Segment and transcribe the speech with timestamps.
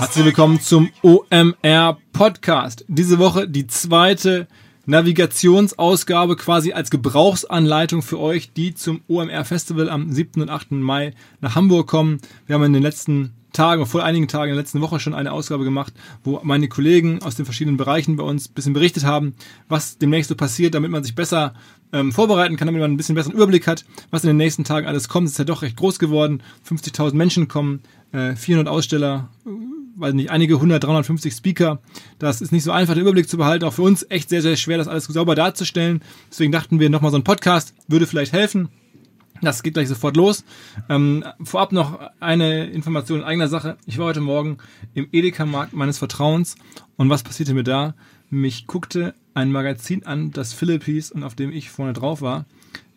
[0.00, 2.86] Herzlich willkommen zum OMR Podcast.
[2.88, 4.48] Diese Woche die zweite
[4.86, 10.40] Navigationsausgabe quasi als Gebrauchsanleitung für euch, die zum OMR Festival am 7.
[10.40, 10.72] und 8.
[10.72, 11.12] Mai
[11.42, 12.18] nach Hamburg kommen.
[12.46, 15.32] Wir haben in den letzten Tagen, vor einigen Tagen in der letzten Woche schon eine
[15.32, 15.92] Ausgabe gemacht,
[16.24, 19.34] wo meine Kollegen aus den verschiedenen Bereichen bei uns ein bisschen berichtet haben,
[19.68, 21.52] was demnächst so passiert, damit man sich besser
[21.92, 24.86] ähm, vorbereiten kann, damit man ein bisschen besseren Überblick hat, was in den nächsten Tagen
[24.86, 25.26] alles kommt.
[25.26, 26.42] Es ist ja doch recht groß geworden.
[26.66, 29.28] 50.000 Menschen kommen, äh, 400 Aussteller,
[29.96, 31.80] weiß nicht, einige 100, 350 Speaker.
[32.18, 33.64] Das ist nicht so einfach, den Überblick zu behalten.
[33.64, 36.02] Auch für uns echt sehr, sehr schwer, das alles sauber darzustellen.
[36.30, 38.68] Deswegen dachten wir, nochmal so ein Podcast würde vielleicht helfen.
[39.42, 40.44] Das geht gleich sofort los.
[40.88, 43.78] Ähm, vorab noch eine Information in eigener Sache.
[43.86, 44.58] Ich war heute Morgen
[44.92, 46.56] im Edeka-Markt meines Vertrauens
[46.96, 47.94] und was passierte mir da?
[48.28, 52.44] Mich guckte ein Magazin an, das Philippines und auf dem ich vorne drauf war.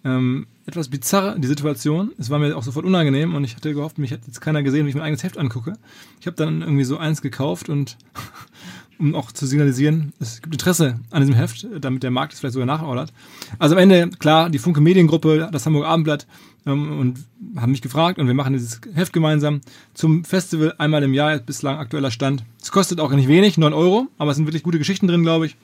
[0.05, 2.11] Ähm, etwas bizarr, die Situation.
[2.17, 4.86] Es war mir auch sofort unangenehm und ich hatte gehofft, mich hat jetzt keiner gesehen,
[4.86, 5.73] wie ich mein eigenes Heft angucke.
[6.19, 7.97] Ich habe dann irgendwie so eins gekauft und
[9.00, 12.53] um auch zu signalisieren, es gibt Interesse an diesem Heft, damit der Markt es vielleicht
[12.53, 13.11] sogar nachordert.
[13.59, 16.27] Also am Ende, klar, die Funke Mediengruppe, das Hamburger Abendblatt
[16.66, 17.20] ähm, und
[17.58, 19.61] haben mich gefragt und wir machen dieses Heft gemeinsam
[19.94, 22.44] zum Festival einmal im Jahr, bislang aktueller Stand.
[22.61, 25.47] Es kostet auch nicht wenig, 9 Euro, aber es sind wirklich gute Geschichten drin, glaube
[25.47, 25.58] ich.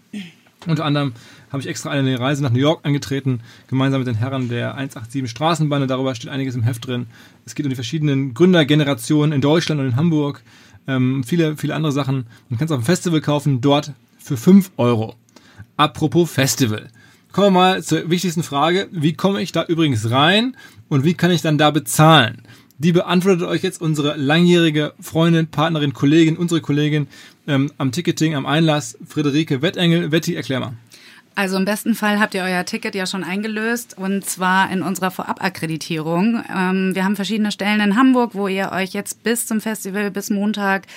[0.67, 1.13] Unter anderem
[1.52, 5.29] habe ich extra eine Reise nach New York angetreten, gemeinsam mit den Herren der 187
[5.29, 5.88] Straßenbahn.
[5.88, 7.07] Darüber steht einiges im Heft drin.
[7.45, 10.43] Es geht um die verschiedenen Gründergenerationen in Deutschland und in Hamburg.
[10.88, 12.25] Ähm, viele, viele andere Sachen.
[12.49, 15.16] Man kann es auf dem Festival kaufen, dort für 5 Euro.
[15.77, 16.89] Apropos Festival.
[17.31, 18.89] Kommen wir mal zur wichtigsten Frage.
[18.91, 20.57] Wie komme ich da übrigens rein
[20.89, 22.41] und wie kann ich dann da bezahlen?
[22.81, 27.08] Die beantwortet euch jetzt unsere langjährige Freundin, Partnerin, Kollegin, unsere Kollegin
[27.45, 30.13] ähm, am Ticketing, am Einlass, Friederike Wettengel.
[30.13, 30.73] Wetti, erklär mal.
[31.35, 35.11] Also im besten Fall habt ihr euer Ticket ja schon eingelöst und zwar in unserer
[35.11, 36.41] Vorabakkreditierung.
[36.53, 40.30] Ähm, wir haben verschiedene Stellen in Hamburg, wo ihr euch jetzt bis zum Festival, bis
[40.30, 40.88] Montag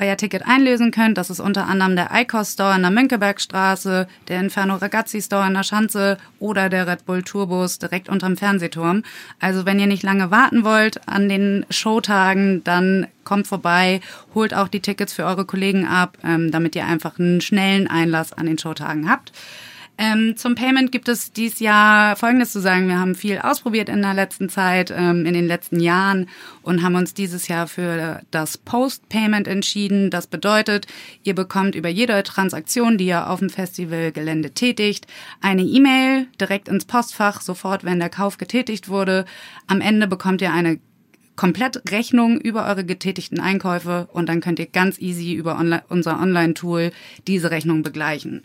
[0.00, 1.18] euer Ticket einlösen könnt.
[1.18, 5.54] Das ist unter anderem der ICOS Store in der Mönckebergstraße, der Inferno Ragazzi Store in
[5.54, 9.02] der Schanze oder der Red Bull Tourbus direkt unterm Fernsehturm.
[9.40, 14.00] Also wenn ihr nicht lange warten wollt an den Showtagen, dann kommt vorbei,
[14.34, 18.32] holt auch die Tickets für eure Kollegen ab, ähm, damit ihr einfach einen schnellen Einlass
[18.32, 19.32] an den Showtagen habt.
[20.00, 22.86] Ähm, zum Payment gibt es dieses Jahr Folgendes zu sagen.
[22.86, 26.28] Wir haben viel ausprobiert in der letzten Zeit, ähm, in den letzten Jahren
[26.62, 30.10] und haben uns dieses Jahr für das Post-Payment entschieden.
[30.10, 30.86] Das bedeutet,
[31.24, 35.08] ihr bekommt über jede Transaktion, die ihr auf dem Festivalgelände tätigt,
[35.40, 39.24] eine E-Mail direkt ins Postfach, sofort, wenn der Kauf getätigt wurde.
[39.66, 40.78] Am Ende bekommt ihr eine
[41.34, 46.92] Komplettrechnung über eure getätigten Einkäufe und dann könnt ihr ganz easy über Onli unser Online-Tool
[47.26, 48.44] diese Rechnung begleichen.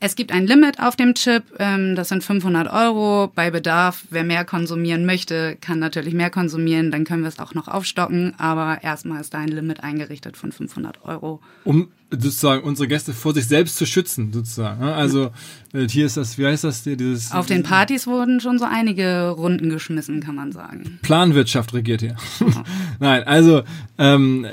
[0.00, 3.32] Es gibt ein Limit auf dem Chip, ähm, das sind 500 Euro.
[3.34, 7.54] Bei Bedarf, wer mehr konsumieren möchte, kann natürlich mehr konsumieren, dann können wir es auch
[7.54, 11.40] noch aufstocken, aber erstmal ist da ein Limit eingerichtet von 500 Euro.
[11.64, 14.80] Um sozusagen unsere Gäste vor sich selbst zu schützen, sozusagen.
[14.80, 14.94] Ne?
[14.94, 15.30] Also
[15.74, 17.32] äh, hier ist das, wie heißt das, dieses...
[17.32, 20.98] Auf den Partys wurden schon so einige Runden geschmissen, kann man sagen.
[21.02, 22.16] Planwirtschaft regiert hier.
[22.38, 22.64] Genau.
[22.98, 23.62] Nein, also
[23.98, 24.46] ähm,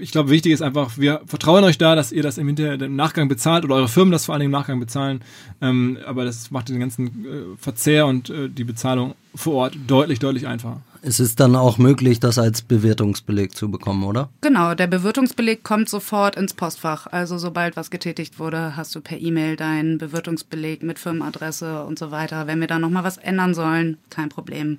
[0.00, 2.96] ich glaube, wichtig ist einfach, wir vertrauen euch da, dass ihr das im, Hinter im
[2.96, 5.20] Nachgang bezahlt oder eure Firmen das vor allem im Nachgang bezahlen.
[5.60, 10.18] Ähm, aber das macht den ganzen äh, Verzehr und äh, die Bezahlung vor Ort deutlich,
[10.18, 10.80] deutlich einfacher.
[11.04, 14.28] Es ist dann auch möglich, das als Bewirtungsbeleg zu bekommen, oder?
[14.40, 17.08] Genau, der Bewirtungsbeleg kommt sofort ins Postfach.
[17.08, 22.12] Also sobald was getätigt wurde, hast du per E-Mail deinen Bewirtungsbeleg mit Firmenadresse und so
[22.12, 22.46] weiter.
[22.46, 24.78] Wenn wir da nochmal was ändern sollen, kein Problem.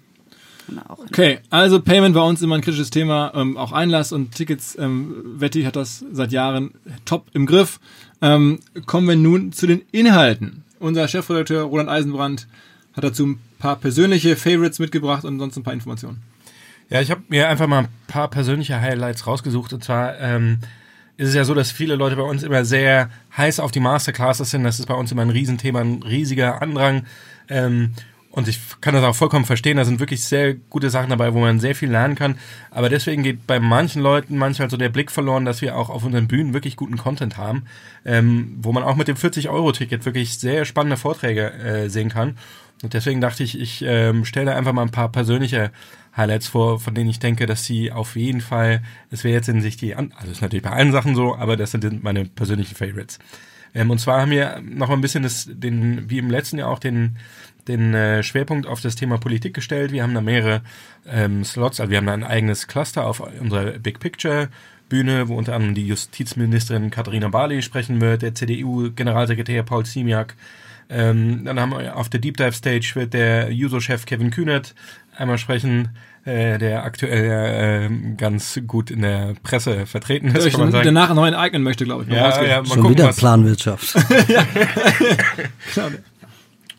[0.87, 4.77] Okay, also Payment war uns immer ein kritisches Thema, ähm, auch Einlass und Tickets.
[4.79, 6.71] Ähm, Wetti hat das seit Jahren
[7.03, 7.81] top im Griff.
[8.21, 10.63] Ähm, kommen wir nun zu den Inhalten.
[10.79, 12.47] Unser Chefredakteur Roland Eisenbrand
[12.95, 16.21] hat dazu ein paar persönliche Favorites mitgebracht und sonst ein paar Informationen.
[16.89, 19.73] Ja, ich habe mir einfach mal ein paar persönliche Highlights rausgesucht.
[19.73, 20.59] Und zwar ähm,
[21.17, 24.51] ist es ja so, dass viele Leute bei uns immer sehr heiß auf die Masterclasses
[24.51, 24.63] sind.
[24.63, 27.05] Das ist bei uns immer ein Riesenthema, ein riesiger Andrang.
[27.49, 27.93] Ähm,
[28.29, 29.77] und ich kann das auch vollkommen verstehen.
[29.77, 32.39] Da sind wirklich sehr gute Sachen dabei, wo man sehr viel lernen kann.
[32.71, 36.03] Aber deswegen geht bei manchen Leuten manchmal so der Blick verloren, dass wir auch auf
[36.03, 37.65] unseren Bühnen wirklich guten Content haben,
[38.05, 42.37] ähm, wo man auch mit dem 40-Euro-Ticket wirklich sehr spannende Vorträge äh, sehen kann.
[42.83, 45.71] Und deswegen dachte ich, ich ähm, stelle einfach mal ein paar persönliche
[46.15, 49.61] Highlights vor, von denen ich denke, dass sie auf jeden Fall, es wäre jetzt in
[49.61, 53.19] sich die, also ist natürlich bei allen Sachen so, aber das sind meine persönlichen Favorites.
[53.73, 56.79] Ähm, und zwar haben wir noch ein bisschen das, den, wie im letzten Jahr auch
[56.79, 57.17] den,
[57.67, 59.91] den äh, Schwerpunkt auf das Thema Politik gestellt.
[59.91, 60.61] Wir haben da mehrere
[61.07, 64.49] ähm, Slots, also wir haben da ein eigenes Cluster auf unserer Big Picture
[64.89, 70.35] Bühne, wo unter anderem die Justizministerin Katharina Barley sprechen wird, der CDU-Generalsekretär Paul Ziemiak,
[70.89, 74.75] Ähm, dann haben wir auf der Deep Dive Stage wird der User-Chef Kevin Kühnert
[75.15, 75.89] einmal sprechen,
[76.25, 80.43] äh, der aktuell äh, ganz gut in der Presse vertreten ist.
[80.43, 80.95] Der kann man sich sagen.
[80.95, 82.09] danach neu enteignen möchte, glaube ich.
[82.09, 83.95] Ja, ja, mal Schon gucken, wieder was, Planwirtschaft.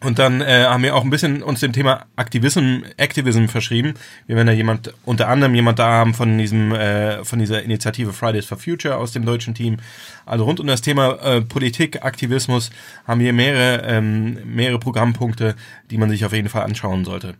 [0.04, 3.94] Und dann äh, haben wir auch ein bisschen uns dem Thema Aktivism, Activism verschrieben.
[4.26, 8.12] Wir werden da jemand, unter anderem jemand da haben von diesem, äh, von dieser Initiative
[8.12, 9.78] Fridays for Future aus dem deutschen Team.
[10.26, 12.70] Also rund um das Thema äh, Politik, Aktivismus
[13.06, 15.56] haben wir mehrere, ähm, mehrere Programmpunkte,
[15.90, 17.34] die man sich auf jeden Fall anschauen sollte.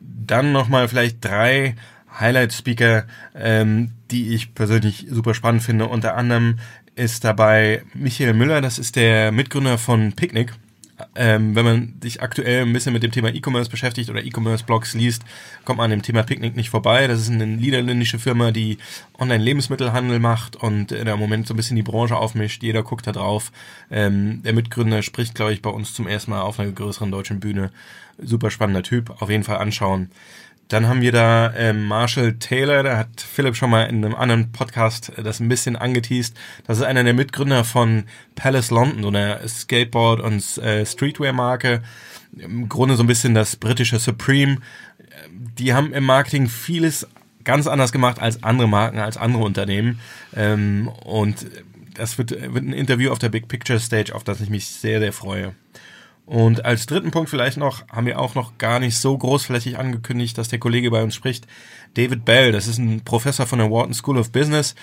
[0.00, 1.76] Dann nochmal vielleicht drei
[2.20, 5.86] Highlight-Speaker, ähm, die ich persönlich super spannend finde.
[5.86, 6.58] Unter anderem
[6.94, 10.52] ist dabei Michael Müller, das ist der Mitgründer von Picnic.
[11.14, 15.22] Ähm, wenn man sich aktuell ein bisschen mit dem Thema E-Commerce beschäftigt oder E-Commerce-Blogs liest,
[15.64, 17.06] kommt man an dem Thema Picnic nicht vorbei.
[17.06, 18.78] Das ist eine niederländische Firma, die
[19.18, 22.62] Online-Lebensmittelhandel macht und in im Moment so ein bisschen die Branche aufmischt.
[22.62, 23.52] Jeder guckt da drauf.
[23.90, 27.40] Ähm, der Mitgründer spricht, glaube ich, bei uns zum ersten Mal auf einer größeren deutschen
[27.40, 27.70] Bühne.
[28.18, 30.10] Super spannender Typ, auf jeden Fall anschauen.
[30.72, 34.52] Dann haben wir da ähm, Marshall Taylor, da hat Philipp schon mal in einem anderen
[34.52, 36.34] Podcast äh, das ein bisschen angeteased.
[36.66, 38.04] Das ist einer der Mitgründer von
[38.36, 41.82] Palace London, so einer Skateboard- und äh, Streetwear-Marke.
[42.38, 44.60] Im Grunde so ein bisschen das britische Supreme.
[45.58, 47.06] Die haben im Marketing vieles
[47.44, 50.00] ganz anders gemacht als andere Marken, als andere Unternehmen.
[50.34, 51.48] Ähm, und
[51.92, 55.00] das wird, wird ein Interview auf der Big Picture Stage, auf das ich mich sehr,
[55.00, 55.54] sehr freue.
[56.32, 60.38] Und als dritten Punkt vielleicht noch, haben wir auch noch gar nicht so großflächig angekündigt,
[60.38, 61.46] dass der Kollege bei uns spricht.
[61.92, 64.74] David Bell, das ist ein Professor von der Wharton School of Business.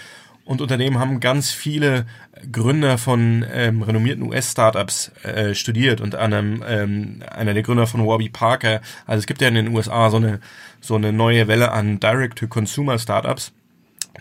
[0.45, 2.05] Und unter dem haben ganz viele
[2.51, 6.01] Gründer von ähm, renommierten US-Startups äh, studiert.
[6.01, 8.81] Und anderem ähm, einer der Gründer von Warby Parker.
[9.07, 10.41] Also es gibt ja in den USA so eine,
[10.81, 13.53] so eine neue Welle an Direct-to-Consumer-Startups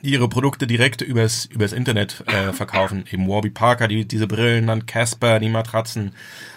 [0.02, 3.05] ihre Produkte direkt übers, übers Internet äh, verkaufen.
[3.11, 6.12] Eben Warby Parker, die, diese Brillen, dann Casper, die Matratzen.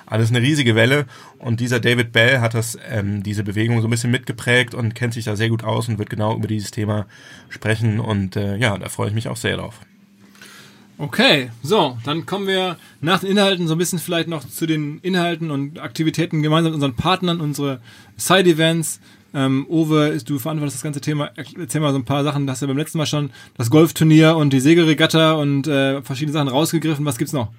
[0.05, 1.05] Alles eine riesige Welle.
[1.39, 5.13] Und dieser David Bell hat das, ähm, diese Bewegung so ein bisschen mitgeprägt und kennt
[5.13, 7.07] sich da sehr gut aus und wird genau über dieses Thema
[7.49, 7.99] sprechen.
[7.99, 9.79] Und äh, ja, da freue ich mich auch sehr drauf.
[10.97, 14.99] Okay, so, dann kommen wir nach den Inhalten so ein bisschen vielleicht noch zu den
[14.99, 17.81] Inhalten und Aktivitäten gemeinsam mit unseren Partnern, unsere
[18.17, 18.99] Side-Events.
[19.33, 21.31] Ähm, Uwe, du verantwortest das ganze Thema.
[21.35, 22.45] Erzähl mal so ein paar Sachen.
[22.45, 26.33] Du hast ja beim letzten Mal schon das Golfturnier und die Segelregatta und äh, verschiedene
[26.33, 27.05] Sachen rausgegriffen.
[27.05, 27.49] Was gibt's noch?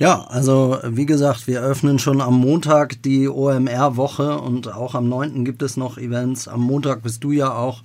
[0.00, 5.44] Ja, also wie gesagt, wir öffnen schon am Montag die OMR-Woche und auch am 9.
[5.44, 6.48] gibt es noch Events.
[6.48, 7.82] Am Montag bist du ja auch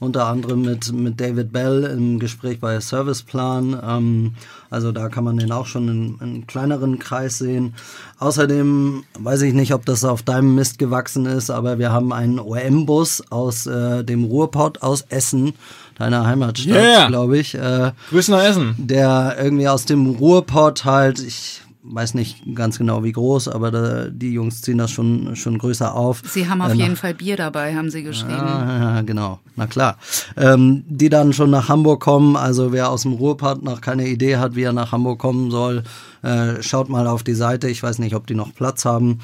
[0.00, 3.80] unter anderem mit, mit David Bell im Gespräch bei Serviceplan.
[3.80, 4.34] Ähm,
[4.70, 7.74] also da kann man den auch schon in, in kleineren Kreis sehen.
[8.18, 12.40] Außerdem weiß ich nicht, ob das auf deinem Mist gewachsen ist, aber wir haben einen
[12.40, 15.52] OM-Bus aus äh, dem Ruhrpott aus Essen,
[15.98, 17.06] deiner Heimatstadt, Yeah.
[17.08, 17.54] glaube ich.
[17.54, 18.74] Äh, Grüße nach Essen.
[18.78, 24.04] der irgendwie aus dem Ruhrpott halt, ich weiß nicht ganz genau wie groß, aber da,
[24.08, 26.22] die Jungs ziehen das schon, schon größer auf.
[26.24, 28.34] Sie haben auf Äh, jeden Fall Bier dabei, haben sie geschrieben.
[28.40, 29.96] Ah, ja, genau, na klar.
[30.36, 34.36] Ähm, die dann schon nach Hamburg kommen, also wer aus dem Ruhrpott noch keine Idee
[34.36, 35.82] hat, wie er nach Hamburg kommen soll,
[36.22, 37.68] äh, schaut mal auf die Seite.
[37.68, 39.18] Ich weiß nicht, ob die noch Platz haben.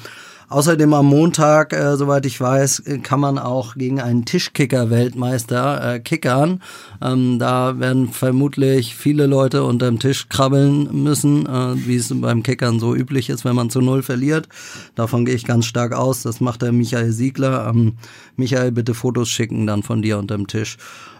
[0.49, 5.99] Außerdem am Montag, äh, soweit ich weiß, äh, kann man auch gegen einen Tischkicker-Weltmeister äh,
[5.99, 6.61] kickern.
[7.01, 12.79] Ähm, da werden vermutlich viele Leute unterm Tisch krabbeln müssen, äh, wie es beim Kickern
[12.79, 14.49] so üblich ist, wenn man zu Null verliert.
[14.95, 16.23] Davon gehe ich ganz stark aus.
[16.23, 17.67] Das macht der Michael Siegler.
[17.69, 17.93] Ähm,
[18.35, 20.77] Michael, bitte Fotos schicken dann von dir unterm Tisch.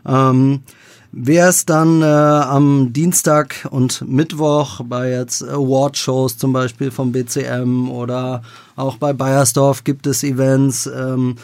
[0.08, 0.62] Ähm,
[1.12, 7.90] Wer es dann äh, am Dienstag und Mittwoch bei jetzt Award-Shows zum Beispiel vom BCM
[7.90, 8.44] oder
[8.76, 11.36] auch bei Bayersdorf gibt es Events, ähm,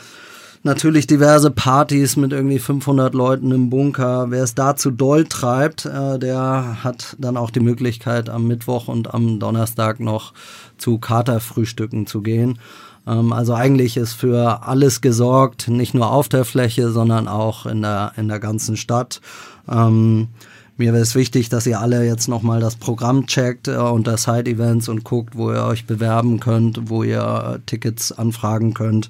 [0.62, 4.28] natürlich diverse Partys mit irgendwie 500 Leuten im Bunker.
[4.30, 8.88] Wer es da zu doll treibt, äh, der hat dann auch die Möglichkeit am Mittwoch
[8.88, 10.34] und am Donnerstag noch
[10.78, 12.60] zu Katerfrühstücken zu gehen.
[13.08, 17.82] Ähm, also eigentlich ist für alles gesorgt, nicht nur auf der Fläche, sondern auch in
[17.82, 19.22] der, in der ganzen Stadt.
[19.70, 20.30] Ähm,
[20.78, 24.90] mir wäre es wichtig, dass ihr alle jetzt nochmal das Programm checkt äh, unter Side-Events
[24.90, 29.10] und guckt, wo ihr euch bewerben könnt, wo ihr äh, Tickets anfragen könnt.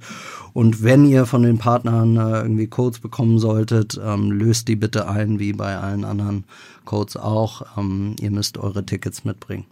[0.53, 5.09] Und wenn ihr von den Partnern äh, irgendwie Codes bekommen solltet, ähm, löst die bitte
[5.09, 6.43] ein, wie bei allen anderen
[6.85, 7.63] Codes auch.
[7.77, 9.65] Ähm, ihr müsst eure Tickets mitbringen.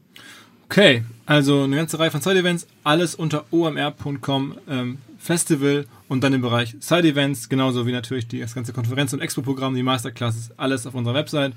[0.73, 6.41] Okay, also eine ganze Reihe von Side-Events, alles unter omr.com ähm, Festival und dann im
[6.41, 10.95] Bereich Side-Events, genauso wie natürlich die, das ganze Konferenz- und Expo-Programm, die Masterclasses, alles auf
[10.95, 11.53] unserer Website.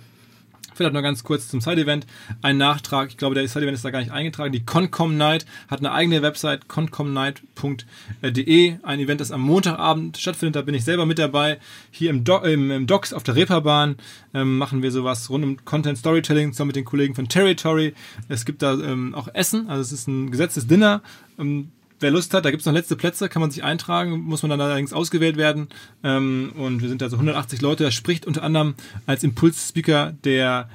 [0.76, 2.06] Vielleicht noch ganz kurz zum Side-Event.
[2.42, 4.52] Ein Nachtrag, ich glaube, der Side-Event ist da gar nicht eingetragen.
[4.52, 8.74] Die Concom Night hat eine eigene Website, concomnight.de.
[8.82, 11.58] Ein Event, das am Montagabend stattfindet, da bin ich selber mit dabei.
[11.90, 13.96] Hier im, Do im, im Docks auf der Reeperbahn
[14.34, 17.94] ähm, machen wir sowas rund um Content Storytelling zusammen mit den Kollegen von Territory.
[18.28, 21.00] Es gibt da ähm, auch Essen, also es ist ein gesetztes Dinner.
[21.38, 24.42] Ähm, wer Lust hat, da gibt es noch letzte Plätze, kann man sich eintragen, muss
[24.42, 25.68] man dann allerdings ausgewählt werden.
[26.02, 27.84] Ähm, und wir sind da so 180 Leute.
[27.84, 28.74] Da spricht unter anderem
[29.06, 30.68] als Impulsspeaker der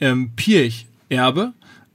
[0.00, 1.52] ähm, Pirch-Erbe,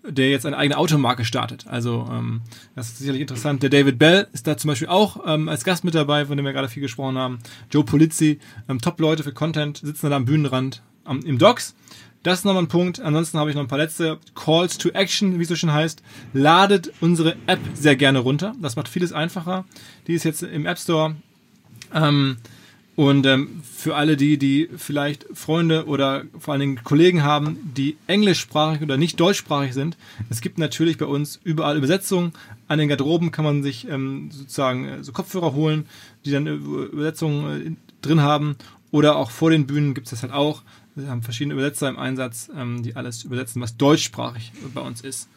[0.07, 1.65] der jetzt eine eigene Automarke startet.
[1.67, 2.41] Also ähm,
[2.75, 3.63] das ist sicherlich interessant.
[3.63, 6.45] Der David Bell ist da zum Beispiel auch ähm, als Gast mit dabei, von dem
[6.45, 7.39] wir gerade viel gesprochen haben.
[7.71, 11.75] Joe Polizzi, ähm, Top-Leute für Content, sitzen da am Bühnenrand am, im Docks.
[12.23, 13.01] Das ist nochmal ein Punkt.
[13.01, 16.01] Ansonsten habe ich noch ein paar letzte Calls to Action, wie es so schön heißt.
[16.31, 18.55] Ladet unsere App sehr gerne runter.
[18.61, 19.65] Das macht vieles einfacher.
[20.07, 21.15] Die ist jetzt im App Store.
[21.93, 22.37] Ähm,
[22.95, 27.97] und ähm, für alle die, die vielleicht Freunde oder vor allen Dingen Kollegen haben, die
[28.07, 29.97] englischsprachig oder nicht deutschsprachig sind,
[30.29, 32.33] es gibt natürlich bei uns überall Übersetzungen.
[32.67, 35.87] An den Garderoben kann man sich ähm, sozusagen äh, so Kopfhörer holen,
[36.23, 38.55] die dann Übersetzungen äh, drin haben.
[38.91, 40.61] Oder auch vor den Bühnen gibt es das halt auch.
[40.95, 45.27] Wir haben verschiedene Übersetzer im Einsatz, ähm, die alles übersetzen, was deutschsprachig bei uns ist.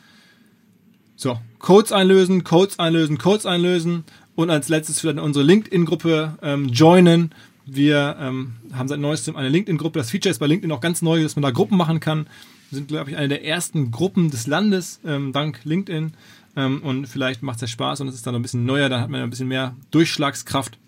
[1.17, 7.33] So, Codes einlösen, Codes einlösen, Codes einlösen und als letztes vielleicht unsere LinkedIn-Gruppe ähm, joinen.
[7.65, 9.99] Wir ähm, haben seit neuestem eine LinkedIn-Gruppe.
[9.99, 12.27] Das Feature ist bei LinkedIn auch ganz neu, dass man da Gruppen machen kann.
[12.71, 16.13] Wir sind, glaube ich, eine der ersten Gruppen des Landes, ähm, dank LinkedIn.
[16.55, 19.01] Ähm, und vielleicht macht es ja Spaß und es ist dann ein bisschen neuer, dann
[19.01, 20.79] hat man ein bisschen mehr Durchschlagskraft,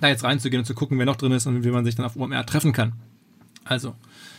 [0.00, 2.06] da jetzt reinzugehen und zu gucken, wer noch drin ist und wie man sich dann
[2.06, 2.94] auf OMR treffen kann.
[3.68, 3.94] Also,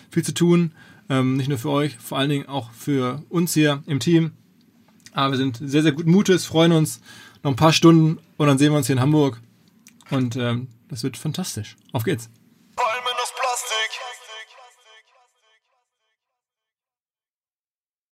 [0.09, 0.71] viel zu tun,
[1.07, 4.31] ähm, nicht nur für euch, vor allen Dingen auch für uns hier im Team.
[5.13, 6.99] Aber wir sind sehr, sehr guten Mutes, freuen uns
[7.43, 9.39] noch ein paar Stunden und dann sehen wir uns hier in Hamburg.
[10.09, 11.77] Und ähm, das wird fantastisch.
[11.91, 12.29] Auf geht's.